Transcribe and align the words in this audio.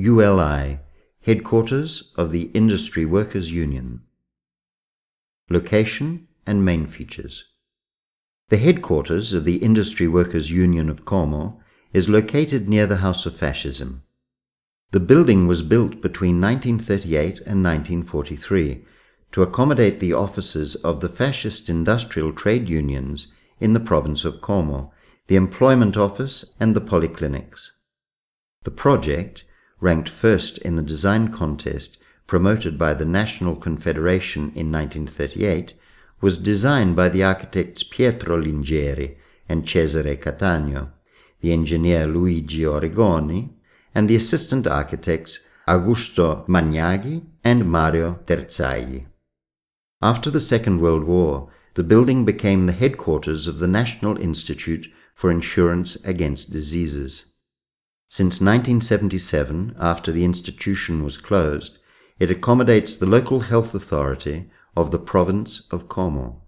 ULI, 0.00 0.78
Headquarters 1.22 2.12
of 2.14 2.30
the 2.30 2.52
Industry 2.54 3.04
Workers 3.04 3.50
Union. 3.50 4.02
Location 5.50 6.28
and 6.46 6.64
main 6.64 6.86
features. 6.86 7.46
The 8.48 8.58
headquarters 8.58 9.32
of 9.32 9.44
the 9.44 9.56
Industry 9.56 10.06
Workers 10.06 10.52
Union 10.52 10.88
of 10.88 11.04
Como 11.04 11.60
is 11.92 12.08
located 12.08 12.68
near 12.68 12.86
the 12.86 12.98
House 12.98 13.26
of 13.26 13.36
Fascism. 13.36 14.04
The 14.92 15.00
building 15.00 15.48
was 15.48 15.62
built 15.62 16.00
between 16.00 16.40
1938 16.40 17.38
and 17.38 17.64
1943 17.64 18.84
to 19.32 19.42
accommodate 19.42 19.98
the 19.98 20.12
offices 20.12 20.76
of 20.76 21.00
the 21.00 21.08
fascist 21.08 21.68
industrial 21.68 22.32
trade 22.32 22.68
unions 22.68 23.26
in 23.58 23.72
the 23.72 23.80
province 23.80 24.24
of 24.24 24.42
Como, 24.42 24.92
the 25.26 25.34
Employment 25.34 25.96
Office, 25.96 26.54
and 26.60 26.76
the 26.76 26.80
polyclinics. 26.80 27.72
The 28.62 28.70
project 28.70 29.42
ranked 29.80 30.08
first 30.08 30.58
in 30.58 30.76
the 30.76 30.82
design 30.82 31.28
contest 31.28 31.98
promoted 32.28 32.78
by 32.78 32.94
the 32.94 33.06
National 33.06 33.56
Confederation 33.56 34.52
in 34.54 34.70
1938, 34.70 35.74
was 36.20 36.36
designed 36.38 36.94
by 36.94 37.08
the 37.08 37.24
architects 37.24 37.82
Pietro 37.82 38.40
Lingeri 38.40 39.16
and 39.48 39.64
Cesare 39.64 40.16
Cattaneo, 40.16 40.90
the 41.40 41.52
engineer 41.52 42.06
Luigi 42.06 42.62
Origoni, 42.62 43.50
and 43.94 44.08
the 44.08 44.16
assistant 44.16 44.66
architects 44.66 45.48
Augusto 45.66 46.46
Magnaghi 46.46 47.24
and 47.42 47.70
Mario 47.70 48.20
Terzaghi. 48.26 49.06
After 50.02 50.30
the 50.30 50.40
Second 50.40 50.80
World 50.80 51.04
War, 51.04 51.50
the 51.74 51.82
building 51.82 52.24
became 52.24 52.66
the 52.66 52.72
headquarters 52.72 53.46
of 53.46 53.58
the 53.58 53.66
National 53.66 54.18
Institute 54.18 54.86
for 55.14 55.30
Insurance 55.30 55.96
Against 56.04 56.52
Diseases. 56.52 57.26
Since 58.10 58.40
1977, 58.40 59.76
after 59.78 60.10
the 60.10 60.24
institution 60.24 61.04
was 61.04 61.18
closed, 61.18 61.78
it 62.18 62.30
accommodates 62.30 62.96
the 62.96 63.06
local 63.06 63.40
health 63.40 63.74
authority 63.74 64.50
of 64.74 64.90
the 64.90 64.98
province 64.98 65.68
of 65.70 65.90
Como. 65.90 66.42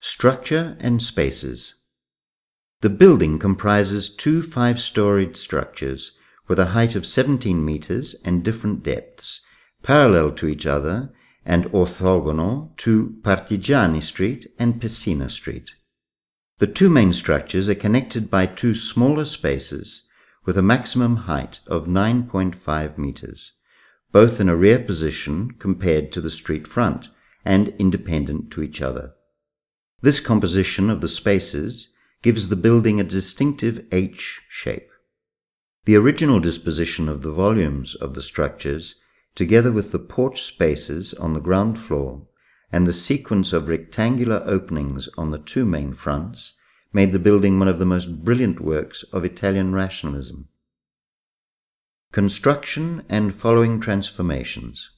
Structure 0.00 0.76
and 0.78 1.02
spaces. 1.02 1.76
The 2.82 2.90
building 2.90 3.38
comprises 3.38 4.14
two 4.14 4.42
five-storied 4.42 5.38
structures 5.38 6.12
with 6.48 6.58
a 6.58 6.66
height 6.76 6.94
of 6.94 7.06
17 7.06 7.64
meters 7.64 8.14
and 8.26 8.44
different 8.44 8.82
depths, 8.82 9.40
parallel 9.82 10.32
to 10.32 10.46
each 10.46 10.66
other 10.66 11.14
and 11.46 11.64
orthogonal 11.72 12.76
to 12.76 13.16
Partigiani 13.22 14.02
Street 14.02 14.46
and 14.58 14.80
Pessina 14.80 15.30
Street. 15.30 15.70
The 16.58 16.66
two 16.68 16.88
main 16.88 17.12
structures 17.12 17.68
are 17.68 17.74
connected 17.74 18.30
by 18.30 18.46
two 18.46 18.76
smaller 18.76 19.24
spaces 19.24 20.02
with 20.44 20.56
a 20.56 20.62
maximum 20.62 21.16
height 21.16 21.58
of 21.66 21.86
9.5 21.86 22.96
meters, 22.96 23.54
both 24.12 24.40
in 24.40 24.48
a 24.48 24.54
rear 24.54 24.78
position 24.78 25.50
compared 25.58 26.12
to 26.12 26.20
the 26.20 26.30
street 26.30 26.68
front 26.68 27.08
and 27.44 27.70
independent 27.80 28.52
to 28.52 28.62
each 28.62 28.80
other. 28.80 29.14
This 30.00 30.20
composition 30.20 30.90
of 30.90 31.00
the 31.00 31.08
spaces 31.08 31.92
gives 32.22 32.48
the 32.48 32.56
building 32.56 33.00
a 33.00 33.04
distinctive 33.04 33.84
H 33.90 34.42
shape. 34.48 34.90
The 35.86 35.96
original 35.96 36.38
disposition 36.38 37.08
of 37.08 37.22
the 37.22 37.32
volumes 37.32 37.96
of 37.96 38.14
the 38.14 38.22
structures, 38.22 38.94
together 39.34 39.72
with 39.72 39.90
the 39.90 39.98
porch 39.98 40.42
spaces 40.42 41.14
on 41.14 41.34
the 41.34 41.40
ground 41.40 41.78
floor 41.78 42.28
and 42.72 42.86
the 42.86 42.92
sequence 42.92 43.52
of 43.52 43.68
rectangular 43.68 44.42
openings 44.46 45.08
on 45.16 45.30
the 45.30 45.38
two 45.38 45.64
main 45.64 45.94
fronts, 45.94 46.54
made 46.92 47.12
the 47.12 47.18
building 47.18 47.58
one 47.58 47.68
of 47.68 47.78
the 47.78 47.84
most 47.84 48.24
brilliant 48.24 48.60
works 48.60 49.04
of 49.12 49.24
Italian 49.24 49.74
rationalism. 49.74 50.48
Construction 52.12 53.04
and 53.08 53.34
following 53.34 53.80
transformations. 53.80 54.90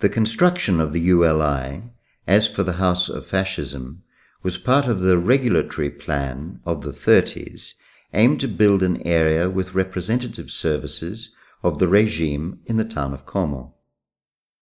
The 0.00 0.08
construction 0.08 0.80
of 0.80 0.92
the 0.92 1.00
ULI, 1.00 1.82
as 2.26 2.48
for 2.48 2.62
the 2.62 2.74
House 2.74 3.08
of 3.08 3.26
Fascism, 3.26 4.02
was 4.42 4.58
part 4.58 4.86
of 4.86 5.00
the 5.00 5.18
regulatory 5.18 5.90
plan 5.90 6.60
of 6.64 6.82
the 6.82 6.90
30s 6.90 7.74
aimed 8.12 8.40
to 8.40 8.48
build 8.48 8.82
an 8.82 9.06
area 9.06 9.50
with 9.50 9.74
representative 9.74 10.50
services 10.50 11.34
of 11.62 11.78
the 11.78 11.88
regime 11.88 12.60
in 12.66 12.76
the 12.76 12.84
town 12.84 13.12
of 13.12 13.26
Como. 13.26 13.75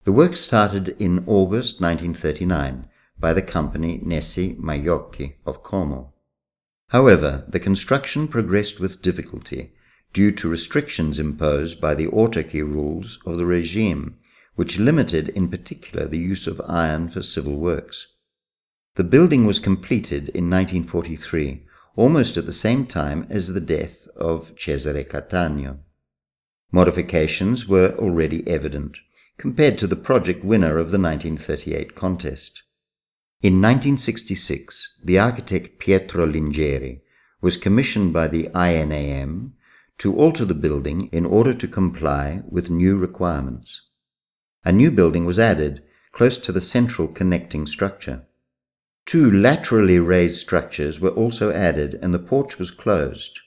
The 0.04 0.12
work 0.12 0.37
started 0.37 0.94
in 0.98 1.25
August 1.26 1.81
1939 1.81 2.88
by 3.19 3.32
the 3.32 3.41
company 3.41 4.03
Nessi 4.04 4.54
Maiocchi 4.56 5.37
of 5.47 5.62
Como. 5.62 6.12
However, 6.88 7.47
the 7.48 7.59
construction 7.59 8.28
progressed 8.28 8.78
with 8.78 9.00
difficulty 9.00 9.72
due 10.12 10.31
to 10.32 10.50
restrictions 10.50 11.19
imposed 11.19 11.81
by 11.81 11.94
the 11.94 12.09
autarky 12.09 12.60
rules 12.60 13.19
of 13.25 13.38
the 13.38 13.47
regime, 13.47 14.19
which 14.56 14.78
limited 14.78 15.31
in 15.31 15.48
particular 15.48 16.06
the 16.06 16.19
use 16.19 16.47
of 16.47 16.60
iron 16.66 17.09
for 17.09 17.22
civil 17.22 17.56
works. 17.56 18.06
The 18.97 19.04
building 19.04 19.47
was 19.47 19.59
completed 19.59 20.28
in 20.28 20.50
1943, 20.50 21.65
almost 21.97 22.36
at 22.36 22.44
the 22.44 22.53
same 22.53 22.84
time 22.84 23.26
as 23.31 23.54
the 23.54 23.60
death 23.60 24.06
of 24.16 24.53
Cesare 24.54 25.03
Cattaneo. 25.04 25.78
Modifications 26.71 27.66
were 27.66 27.97
already 27.98 28.47
evident 28.47 28.98
compared 29.37 29.78
to 29.78 29.87
the 29.87 29.97
project 29.97 30.45
winner 30.45 30.78
of 30.78 30.91
the 30.91 30.99
1938 30.99 31.95
contest. 31.95 32.62
In 33.43 33.61
1966, 33.61 35.00
the 35.05 35.19
architect 35.19 35.78
Pietro 35.78 36.27
Lingeri 36.27 37.03
was 37.41 37.56
commissioned 37.56 38.12
by 38.12 38.28
the 38.28 38.49
INAM 38.55 39.53
to 39.99 40.17
alter 40.17 40.45
the 40.45 40.55
building 40.55 41.09
in 41.12 41.27
order 41.27 41.53
to 41.53 41.69
comply 41.69 42.43
with 42.49 42.71
new 42.71 42.97
requirements. 42.97 43.83
A 44.65 44.72
new 44.72 44.91
building 44.91 45.25
was 45.25 45.39
added 45.39 45.83
close 46.12 46.39
to 46.39 46.53
the 46.53 46.61
central 46.61 47.09
connecting 47.09 47.66
structure. 47.66 48.25
Two 49.05 49.31
laterally 49.31 49.99
raised 49.99 50.41
structures 50.41 50.99
were 51.01 51.11
also 51.11 51.53
added 51.53 51.99
and 52.01 52.15
the 52.15 52.19
porch 52.19 52.59
was 52.59 52.71
closed. 52.71 53.41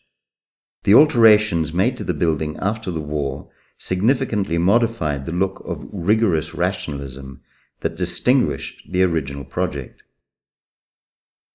The 0.84 0.94
alterations 0.94 1.74
made 1.74 1.98
to 1.98 2.04
the 2.04 2.14
building 2.14 2.58
after 2.62 2.92
the 2.92 3.02
war 3.02 3.50
significantly 3.78 4.58
modified 4.58 5.26
the 5.26 5.32
look 5.32 5.62
of 5.66 5.88
rigorous 5.92 6.54
rationalism 6.54 7.42
that 7.82 7.96
distinguished 7.96 8.92
the 8.92 9.04
original 9.04 9.44
project. 9.44 10.04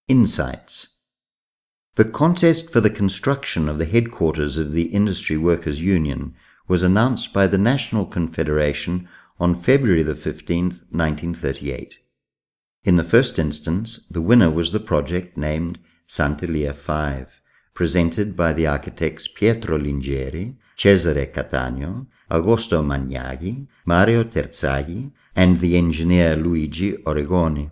Insights 0.09 0.89
The 1.97 2.05
contest 2.05 2.73
for 2.73 2.81
the 2.81 2.91
construction 2.91 3.69
of 3.69 3.79
the 3.79 3.85
headquarters 3.85 4.57
of 4.57 4.73
the 4.73 4.85
Industry 4.85 5.37
Workers' 5.37 5.83
Union 5.83 6.35
was 6.69 6.83
announced 6.83 7.33
by 7.33 7.47
the 7.47 7.59
National 7.59 8.07
Confederation 8.07 9.09
on 9.39 9.55
February 9.55 10.03
the 10.03 10.15
15th, 10.15 10.85
1938. 10.91 11.99
In 12.85 12.97
the 12.97 13.05
first 13.05 13.39
instance, 13.39 14.07
the 14.11 14.23
winner 14.23 14.51
was 14.51 14.73
the 14.73 14.81
project 14.81 15.37
named 15.37 15.79
Sant'Elia 16.07 16.75
5, 16.75 17.41
presented 17.75 18.37
by 18.37 18.53
the 18.53 18.67
architects 18.67 19.29
Pietro 19.29 19.79
Lingeri, 19.79 20.57
Cesare 20.77 21.27
Cattaneo, 21.27 22.07
Augusto 22.31 22.83
Magnaghi, 22.83 23.67
Mario 23.85 24.25
Terzaghi, 24.25 25.11
and 25.37 25.61
the 25.61 25.77
engineer 25.77 26.37
Luigi 26.37 26.93
Origoni. 27.05 27.71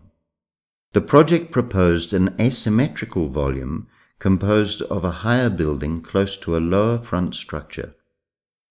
The 0.93 1.01
project 1.01 1.51
proposed 1.51 2.13
an 2.13 2.35
asymmetrical 2.41 3.29
volume 3.29 3.87
composed 4.19 4.83
of 4.83 5.05
a 5.05 5.23
higher 5.23 5.49
building 5.49 6.03
close 6.03 6.37
to 6.37 6.57
a 6.57 6.59
lower 6.59 6.99
front 6.99 7.35
structure. 7.35 7.95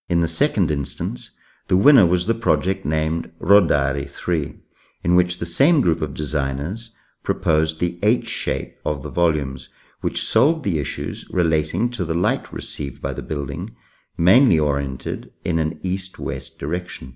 In 0.07 0.21
the 0.21 0.27
second 0.27 0.69
instance, 0.69 1.31
the 1.67 1.77
winner 1.77 2.05
was 2.05 2.25
the 2.25 2.35
project 2.35 2.85
named 2.85 3.31
Rodari 3.39 4.09
3, 4.09 4.59
in 5.03 5.15
which 5.15 5.39
the 5.39 5.45
same 5.45 5.81
group 5.81 6.01
of 6.01 6.13
designers 6.13 6.91
proposed 7.23 7.79
the 7.79 7.99
H 8.03 8.27
shape 8.27 8.77
of 8.85 9.01
the 9.01 9.09
volumes, 9.09 9.69
which 10.01 10.23
solved 10.23 10.63
the 10.63 10.79
issues 10.79 11.25
relating 11.29 11.89
to 11.91 12.03
the 12.05 12.13
light 12.13 12.51
received 12.51 13.01
by 13.01 13.13
the 13.13 13.21
building 13.21 13.75
mainly 14.19 14.59
oriented 14.59 15.31
in 15.45 15.57
an 15.57 15.79
east-west 15.81 16.59
direction. 16.59 17.15